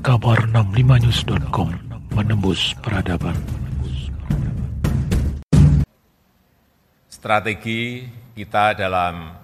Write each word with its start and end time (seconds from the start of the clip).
kabar 0.00 0.48
65news.com 0.48 1.76
menembus 2.16 2.72
peradaban. 2.80 3.36
Strategi 7.12 8.08
kita 8.32 8.72
dalam 8.80 9.36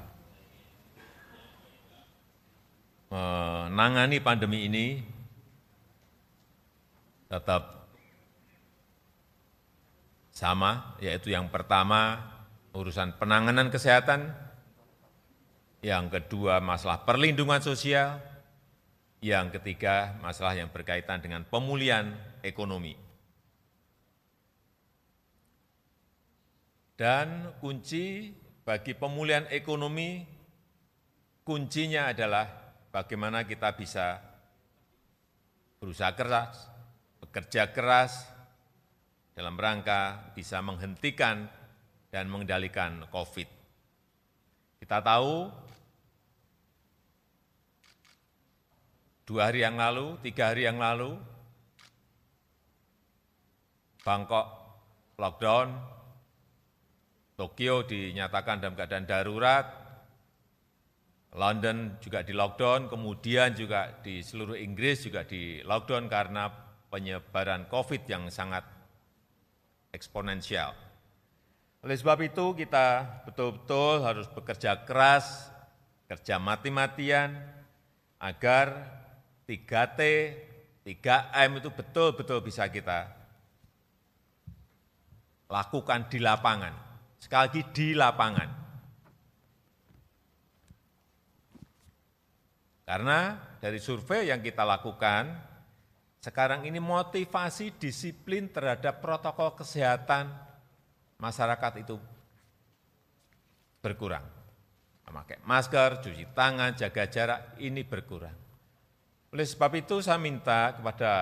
menangani 3.12 4.16
pandemi 4.24 4.64
ini 4.64 5.04
tetap 7.28 7.92
sama, 10.32 10.96
yaitu 11.04 11.36
yang 11.36 11.52
pertama 11.52 12.32
urusan 12.72 13.12
penanganan 13.20 13.68
kesehatan, 13.68 14.32
yang 15.84 16.08
kedua 16.08 16.64
masalah 16.64 17.04
perlindungan 17.04 17.60
sosial, 17.60 18.35
yang 19.24 19.48
ketiga 19.48 20.16
masalah 20.20 20.56
yang 20.56 20.68
berkaitan 20.68 21.22
dengan 21.24 21.42
pemulihan 21.48 22.12
ekonomi. 22.44 22.94
Dan 26.96 27.52
kunci 27.60 28.32
bagi 28.64 28.96
pemulihan 28.96 29.44
ekonomi, 29.52 30.24
kuncinya 31.44 32.08
adalah 32.08 32.48
bagaimana 32.88 33.44
kita 33.44 33.76
bisa 33.76 34.16
berusaha 35.76 36.16
keras, 36.16 36.72
bekerja 37.20 37.68
keras 37.76 38.24
dalam 39.36 39.60
rangka 39.60 40.32
bisa 40.32 40.64
menghentikan 40.64 41.44
dan 42.08 42.32
mengendalikan 42.32 43.04
COVID. 43.12 43.48
Kita 44.80 45.04
tahu 45.04 45.52
dua 49.26 49.50
hari 49.50 49.66
yang 49.66 49.74
lalu, 49.74 50.14
tiga 50.22 50.54
hari 50.54 50.70
yang 50.70 50.78
lalu, 50.78 51.18
Bangkok 54.06 54.46
lockdown, 55.18 55.74
Tokyo 57.34 57.82
dinyatakan 57.82 58.62
dalam 58.62 58.78
keadaan 58.78 59.04
darurat, 59.04 59.66
London 61.34 61.98
juga 61.98 62.22
di 62.22 62.32
lockdown, 62.32 62.86
kemudian 62.86 63.52
juga 63.52 63.98
di 63.98 64.22
seluruh 64.22 64.54
Inggris 64.56 65.04
juga 65.04 65.26
di 65.26 65.60
lockdown 65.66 66.06
karena 66.06 66.48
penyebaran 66.86 67.66
COVID 67.66 68.06
yang 68.06 68.30
sangat 68.30 68.62
eksponensial. 69.90 70.72
Oleh 71.82 71.98
sebab 71.98 72.22
itu 72.22 72.54
kita 72.54 73.20
betul-betul 73.26 74.06
harus 74.06 74.30
bekerja 74.30 74.86
keras, 74.86 75.50
kerja 76.06 76.38
mati-matian, 76.38 77.36
agar 78.16 78.96
3T, 79.46 80.00
3M 80.82 81.50
itu 81.62 81.70
betul-betul 81.70 82.42
bisa 82.42 82.66
kita 82.66 83.06
lakukan 85.46 86.10
di 86.10 86.18
lapangan. 86.18 86.74
Sekali 87.18 87.42
lagi 87.46 87.62
di 87.70 87.88
lapangan. 87.94 88.48
Karena 92.86 93.34
dari 93.58 93.82
survei 93.82 94.30
yang 94.30 94.38
kita 94.42 94.62
lakukan, 94.62 95.34
sekarang 96.22 96.66
ini 96.66 96.78
motivasi 96.78 97.74
disiplin 97.78 98.46
terhadap 98.50 99.02
protokol 99.02 99.58
kesehatan 99.58 100.30
masyarakat 101.18 101.82
itu 101.82 101.98
berkurang. 103.82 104.22
Memakai 105.06 105.38
masker, 105.46 106.02
cuci 106.02 106.34
tangan, 106.34 106.74
jaga 106.74 107.06
jarak, 107.06 107.40
ini 107.62 107.86
berkurang. 107.86 108.45
Oleh 109.36 109.44
sebab 109.44 109.68
itu 109.76 110.00
saya 110.00 110.16
minta 110.16 110.72
kepada 110.72 111.12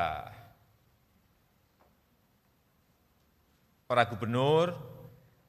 para 3.90 4.06
gubernur 4.06 4.70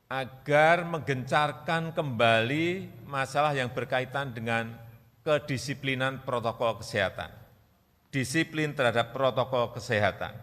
agar 0.10 0.82
menggencarkan 0.82 1.94
kembali 1.94 2.90
masalah 3.06 3.54
yang 3.54 3.70
berkaitan 3.70 4.34
dengan 4.34 4.74
kedisiplinan 5.22 6.26
protokol 6.26 6.82
kesehatan, 6.82 7.30
disiplin 8.10 8.74
terhadap 8.74 9.14
protokol 9.14 9.70
kesehatan. 9.70 10.34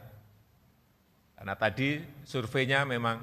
Karena 1.34 1.58
tadi 1.58 2.06
surveinya 2.22 2.86
memang 2.86 3.18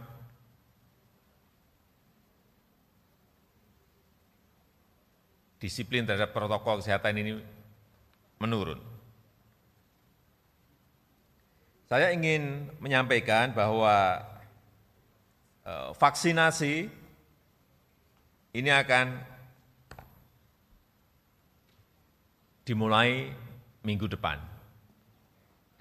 disiplin 5.56 6.04
terhadap 6.04 6.36
protokol 6.36 6.84
kesehatan 6.84 7.16
ini 7.16 7.40
menurun. 8.40 8.89
Saya 11.90 12.14
ingin 12.14 12.70
menyampaikan 12.78 13.50
bahwa 13.50 14.22
eh, 15.66 15.90
vaksinasi 15.98 16.86
ini 18.54 18.70
akan 18.70 19.18
dimulai 22.62 23.34
minggu 23.82 24.06
depan. 24.06 24.38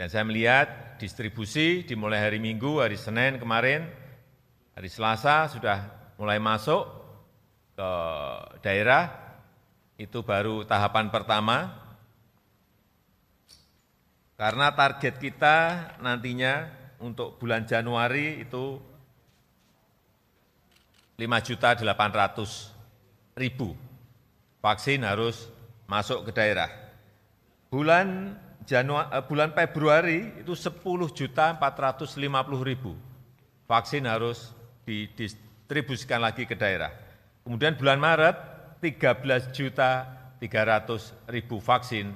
Dan 0.00 0.08
saya 0.08 0.24
melihat 0.24 0.96
distribusi 0.96 1.84
dimulai 1.84 2.24
hari 2.24 2.40
Minggu, 2.40 2.80
hari 2.80 2.96
Senin 2.96 3.36
kemarin, 3.36 3.84
hari 4.72 4.88
Selasa 4.88 5.52
sudah 5.52 5.92
mulai 6.16 6.40
masuk 6.40 6.88
ke 7.76 7.90
daerah, 8.64 9.12
itu 10.00 10.24
baru 10.24 10.64
tahapan 10.64 11.12
pertama. 11.12 11.87
Karena 14.38 14.70
target 14.70 15.18
kita 15.18 15.56
nantinya 15.98 16.70
untuk 17.02 17.42
bulan 17.42 17.66
Januari 17.66 18.38
itu 18.38 18.78
5.800.000 21.18 21.82
vaksin 24.62 25.02
harus 25.02 25.50
masuk 25.90 26.30
ke 26.30 26.38
daerah. 26.38 26.70
Bulan 27.66 28.38
Januari, 28.62 29.10
eh, 29.10 29.24
bulan 29.26 29.50
Februari 29.50 30.18
itu 30.38 30.54
10 30.54 31.10
juta 31.10 31.58
450 31.58 32.62
ribu 32.62 32.94
vaksin 33.66 34.06
harus 34.06 34.54
didistribusikan 34.86 36.22
lagi 36.22 36.46
ke 36.46 36.54
daerah. 36.54 36.94
Kemudian 37.42 37.74
bulan 37.74 37.98
Maret 37.98 38.36
13 38.78 39.50
juta 39.50 40.06
300 40.38 41.10
ribu 41.26 41.58
vaksin 41.58 42.14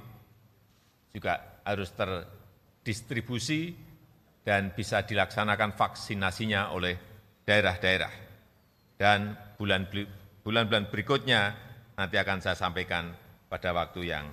juga 1.11 1.52
harus 1.63 1.91
terdistribusi 1.95 3.75
dan 4.43 4.75
bisa 4.75 5.07
dilaksanakan 5.07 5.79
vaksinasinya 5.79 6.75
oleh 6.75 6.95
daerah-daerah. 7.47 8.13
Dan 8.99 9.35
bulan-bulan 9.59 10.87
berikutnya 10.91 11.55
nanti 11.99 12.17
akan 12.19 12.39
saya 12.43 12.59
sampaikan 12.59 13.15
pada 13.47 13.71
waktu 13.75 14.11
yang 14.11 14.27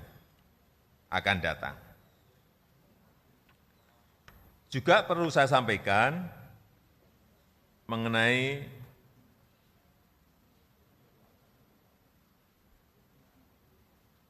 akan 1.09 1.37
datang. 1.41 1.75
Juga 4.69 5.01
perlu 5.01 5.33
saya 5.33 5.49
sampaikan 5.49 6.29
mengenai 7.89 8.61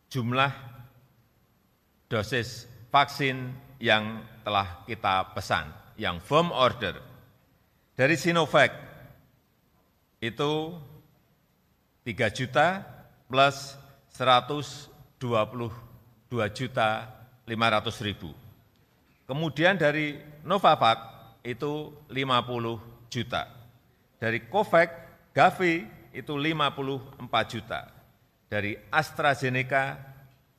jumlah 0.08 0.52
dosis 2.08 2.66
vaksin 2.90 3.54
yang 3.80 4.22
telah 4.44 4.84
kita 4.86 5.32
pesan, 5.34 5.70
yang 5.96 6.20
firm 6.20 6.52
order. 6.52 7.00
Dari 7.96 8.18
Sinovac 8.18 8.72
itu 10.20 10.76
3 12.04 12.38
juta 12.38 12.84
plus 13.30 13.78
122 14.18 15.70
juta 16.52 16.90
500 17.48 18.08
ribu. 18.08 18.34
Kemudian 19.30 19.78
dari 19.78 20.18
Novavax 20.42 20.98
itu 21.46 21.94
50 22.10 23.10
juta. 23.14 23.48
Dari 24.20 24.44
COVAX, 24.50 24.90
Gavi 25.32 25.88
itu 26.12 26.34
54 26.36 27.54
juta. 27.54 27.88
Dari 28.50 28.74
AstraZeneca 28.90 29.96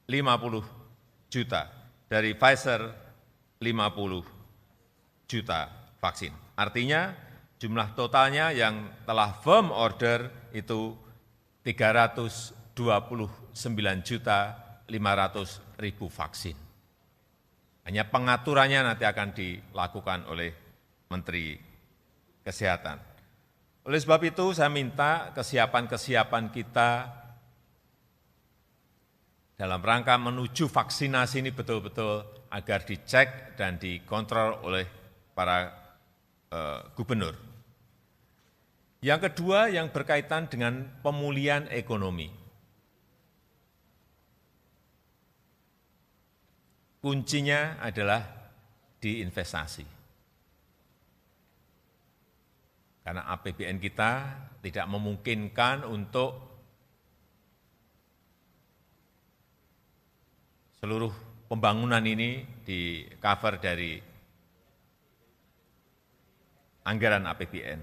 50 0.06 0.62
juta. 1.28 1.79
Dari 2.10 2.34
Pfizer 2.34 2.90
50 3.62 5.30
juta 5.30 5.60
vaksin. 6.02 6.34
Artinya 6.58 7.14
jumlah 7.62 7.94
totalnya 7.94 8.50
yang 8.50 9.06
telah 9.06 9.38
firm 9.38 9.70
order 9.70 10.50
itu 10.50 10.98
300 11.62 12.58
29 12.80 13.52
juta 14.00 14.56
500 14.88 15.84
ribu 15.84 16.08
vaksin. 16.08 16.56
Hanya 17.84 18.08
pengaturannya 18.08 18.80
nanti 18.88 19.04
akan 19.04 19.28
dilakukan 19.36 20.24
oleh 20.30 20.50
Menteri 21.12 21.60
Kesehatan. 22.40 22.96
Oleh 23.84 24.00
sebab 24.00 24.24
itu 24.24 24.56
saya 24.56 24.72
minta 24.72 25.28
kesiapan-kesiapan 25.36 26.48
kita 26.48 27.19
dalam 29.60 29.84
rangka 29.84 30.16
menuju 30.16 30.72
vaksinasi 30.72 31.44
ini 31.44 31.52
betul-betul 31.52 32.24
agar 32.48 32.80
dicek 32.80 33.60
dan 33.60 33.76
dikontrol 33.76 34.64
oleh 34.64 34.88
para 35.36 35.68
uh, 36.48 36.88
gubernur. 36.96 37.36
Yang 39.04 39.20
kedua 39.28 39.68
yang 39.68 39.92
berkaitan 39.92 40.48
dengan 40.48 40.88
pemulihan 41.04 41.68
ekonomi. 41.68 42.32
Kuncinya 47.04 47.84
adalah 47.84 48.24
di 48.96 49.20
investasi. 49.20 49.84
Karena 53.04 53.28
APBN 53.28 53.76
kita 53.76 54.12
tidak 54.64 54.86
memungkinkan 54.88 55.84
untuk 55.84 56.49
seluruh 60.80 61.12
pembangunan 61.44 62.00
ini 62.00 62.40
di 62.64 63.04
cover 63.20 63.60
dari 63.60 64.00
anggaran 66.88 67.28
APBN. 67.28 67.80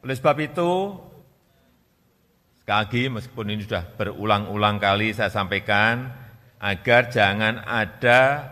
Oleh 0.00 0.16
sebab 0.16 0.36
itu, 0.40 0.96
sekali 2.64 2.78
lagi 2.80 3.02
meskipun 3.12 3.46
ini 3.52 3.62
sudah 3.68 3.84
berulang-ulang 3.92 4.80
kali 4.80 5.12
saya 5.12 5.28
sampaikan, 5.28 6.08
agar 6.56 7.12
jangan 7.12 7.60
ada 7.60 8.48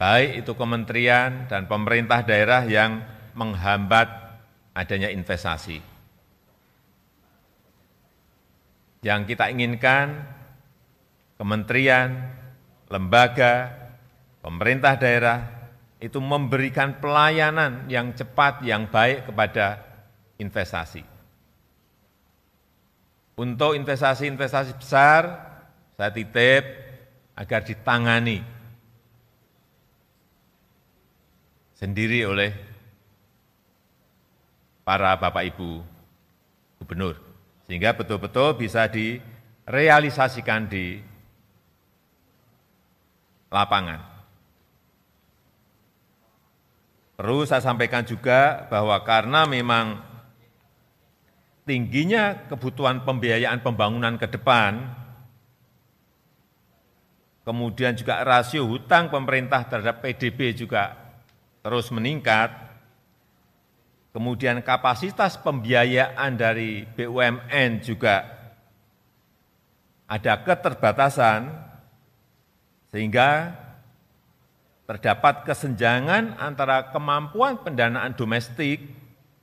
baik 0.00 0.40
itu 0.40 0.52
kementerian 0.56 1.44
dan 1.52 1.68
pemerintah 1.68 2.24
daerah 2.24 2.64
yang 2.64 3.04
menghambat 3.36 4.08
adanya 4.72 5.12
investasi. 5.12 5.84
Yang 9.04 9.20
kita 9.36 9.52
inginkan 9.52 10.24
kementerian, 11.36 12.40
lembaga, 12.92 13.72
pemerintah 14.44 15.00
daerah 15.00 15.48
itu 15.96 16.20
memberikan 16.20 17.00
pelayanan 17.00 17.88
yang 17.88 18.12
cepat, 18.12 18.60
yang 18.60 18.84
baik 18.92 19.32
kepada 19.32 19.80
investasi. 20.36 21.00
Untuk 23.32 23.72
investasi-investasi 23.72 24.76
besar, 24.76 25.22
saya 25.96 26.12
titip 26.12 26.68
agar 27.32 27.64
ditangani 27.64 28.44
sendiri 31.72 32.28
oleh 32.28 32.52
para 34.84 35.16
Bapak 35.16 35.48
Ibu 35.48 35.80
Gubernur, 36.82 37.16
sehingga 37.64 37.96
betul-betul 37.96 38.60
bisa 38.60 38.84
direalisasikan 38.84 40.68
di 40.68 41.11
lapangan. 43.52 44.00
Perlu 47.12 47.44
saya 47.44 47.60
sampaikan 47.60 48.02
juga 48.02 48.66
bahwa 48.66 48.96
karena 49.04 49.44
memang 49.44 50.00
tingginya 51.62 52.48
kebutuhan 52.50 53.06
pembiayaan 53.06 53.62
pembangunan 53.62 54.18
ke 54.18 54.26
depan, 54.26 54.82
kemudian 57.46 57.94
juga 57.94 58.26
rasio 58.26 58.66
hutang 58.66 59.12
pemerintah 59.12 59.62
terhadap 59.68 60.02
PDB 60.02 60.56
juga 60.56 60.98
terus 61.62 61.94
meningkat, 61.94 62.50
kemudian 64.10 64.58
kapasitas 64.66 65.38
pembiayaan 65.38 66.34
dari 66.34 66.82
BUMN 66.98 67.86
juga 67.86 68.26
ada 70.10 70.42
keterbatasan, 70.42 71.70
sehingga 72.92 73.56
terdapat 74.84 75.48
kesenjangan 75.48 76.36
antara 76.36 76.92
kemampuan 76.92 77.56
pendanaan 77.64 78.12
domestik 78.12 78.84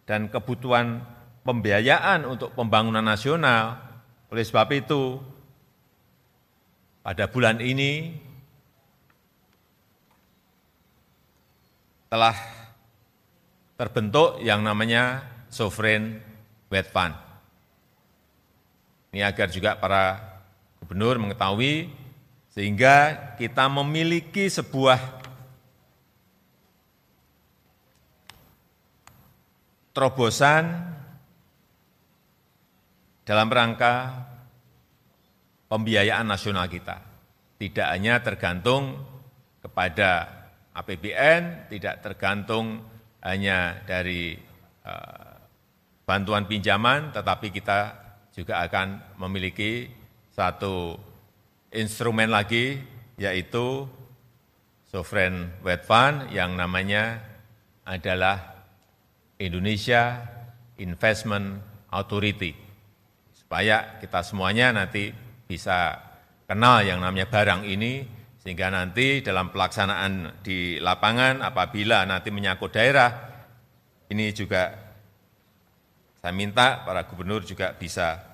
dan 0.06 0.30
kebutuhan 0.30 1.02
pembiayaan 1.42 2.30
untuk 2.30 2.54
pembangunan 2.54 3.02
nasional. 3.02 3.82
Oleh 4.30 4.46
sebab 4.46 4.70
itu, 4.78 5.18
pada 7.02 7.26
bulan 7.26 7.58
ini 7.58 8.14
telah 12.14 12.38
terbentuk 13.74 14.38
yang 14.46 14.62
namanya 14.62 15.26
Sovereign 15.50 16.22
Wealth 16.70 16.94
Fund. 16.94 17.18
Ini 19.10 19.26
agar 19.26 19.50
juga 19.50 19.74
para 19.74 20.22
gubernur 20.78 21.18
mengetahui 21.18 21.90
sehingga 22.50 23.36
kita 23.38 23.70
memiliki 23.70 24.50
sebuah 24.50 24.98
terobosan 29.94 30.66
dalam 33.26 33.50
rangka 33.52 34.26
pembiayaan 35.70 36.26
nasional 36.26 36.66
kita. 36.66 36.98
Tidak 37.60 37.88
hanya 37.94 38.24
tergantung 38.24 38.98
kepada 39.62 40.26
APBN, 40.74 41.70
tidak 41.70 42.02
tergantung 42.02 42.82
hanya 43.22 43.84
dari 43.84 44.34
uh, 44.88 45.36
bantuan 46.08 46.48
pinjaman, 46.50 47.12
tetapi 47.14 47.52
kita 47.52 47.80
juga 48.34 48.64
akan 48.64 49.20
memiliki 49.20 49.92
satu 50.32 51.09
instrumen 51.74 52.34
lagi, 52.34 52.82
yaitu 53.18 53.86
Sovereign 54.90 55.54
Wealth 55.62 55.86
Fund 55.86 56.34
yang 56.34 56.58
namanya 56.58 57.22
adalah 57.86 58.66
Indonesia 59.38 60.26
Investment 60.82 61.62
Authority. 61.94 62.54
Supaya 63.34 63.98
kita 64.02 64.22
semuanya 64.26 64.74
nanti 64.74 65.14
bisa 65.46 65.98
kenal 66.46 66.86
yang 66.86 67.02
namanya 67.02 67.30
barang 67.30 67.66
ini, 67.66 68.06
sehingga 68.42 68.74
nanti 68.74 69.22
dalam 69.22 69.54
pelaksanaan 69.54 70.42
di 70.42 70.78
lapangan 70.82 71.46
apabila 71.46 72.06
nanti 72.06 72.34
menyangkut 72.34 72.74
daerah, 72.74 73.10
ini 74.10 74.34
juga 74.34 74.74
saya 76.20 76.34
minta 76.36 76.84
para 76.84 77.06
gubernur 77.06 77.46
juga 77.46 77.72
bisa 77.78 78.29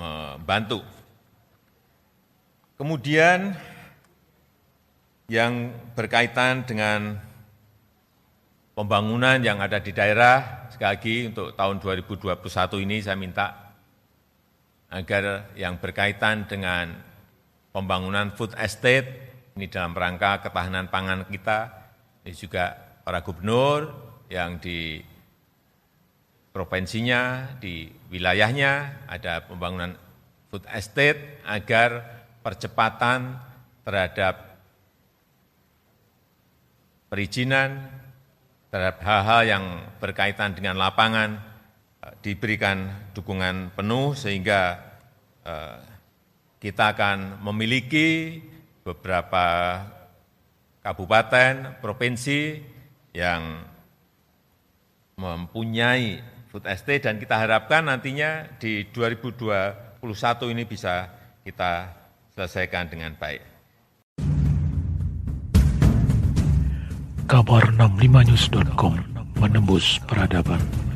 membantu. 0.00 0.80
Kemudian 2.80 3.52
yang 5.28 5.76
berkaitan 5.92 6.64
dengan 6.64 7.20
pembangunan 8.72 9.36
yang 9.44 9.60
ada 9.60 9.76
di 9.76 9.92
daerah, 9.92 10.64
sekali 10.72 10.88
lagi 10.96 11.16
untuk 11.28 11.52
tahun 11.52 11.76
2021 11.84 12.84
ini 12.88 12.96
saya 13.04 13.20
minta 13.20 13.76
agar 14.88 15.52
yang 15.54 15.76
berkaitan 15.76 16.48
dengan 16.48 16.96
pembangunan 17.70 18.32
food 18.34 18.56
estate 18.56 19.30
ini 19.54 19.68
dalam 19.68 19.92
rangka 19.92 20.40
ketahanan 20.40 20.88
pangan 20.88 21.28
kita, 21.28 21.68
ini 22.24 22.32
juga 22.32 22.72
para 23.04 23.20
gubernur 23.20 23.92
yang 24.32 24.56
di 24.56 25.04
provinsinya, 26.50 27.54
di 27.62 27.86
wilayahnya 28.10 29.06
ada 29.06 29.46
pembangunan 29.46 29.94
food 30.50 30.66
estate 30.74 31.42
agar 31.46 32.02
percepatan 32.42 33.38
terhadap 33.86 34.50
perizinan 37.10 37.90
terhadap 38.70 39.02
hal-hal 39.02 39.42
yang 39.42 39.64
berkaitan 39.98 40.54
dengan 40.54 40.78
lapangan 40.78 41.42
diberikan 42.22 43.10
dukungan 43.12 43.74
penuh 43.74 44.14
sehingga 44.14 44.78
eh, 45.42 45.78
kita 46.62 46.94
akan 46.94 47.42
memiliki 47.42 48.40
beberapa 48.86 49.80
kabupaten, 50.80 51.82
provinsi 51.82 52.62
yang 53.12 53.64
mempunyai 55.18 56.22
food 56.50 56.66
estate 56.66 57.06
dan 57.06 57.22
kita 57.22 57.38
harapkan 57.38 57.86
nantinya 57.86 58.58
di 58.58 58.90
2021 58.90 60.02
ini 60.50 60.66
bisa 60.66 61.06
kita 61.46 61.94
selesaikan 62.34 62.90
dengan 62.90 63.14
baik. 63.14 63.42
Kabar 67.30 67.62
65news.com 67.78 68.98
menembus 69.38 70.02
peradaban. 70.10 70.89